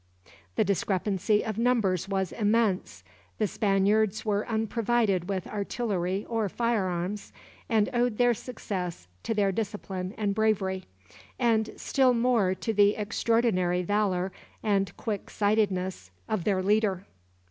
[0.55, 3.03] The discrepancy of numbers was immense.
[3.37, 7.31] The Spaniards were unprovided with artillery or firearms,
[7.69, 10.85] and owed their success to their discipline and bravery,
[11.37, 14.31] and still more to the extraordinary valor
[14.63, 17.05] and quick sightedness of their leader.